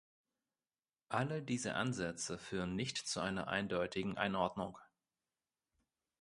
[1.09, 4.79] Alle diese Ansätze führen nicht zu einer eindeutigen Einordnung.